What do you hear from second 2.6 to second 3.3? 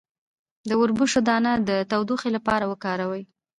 وکاروئ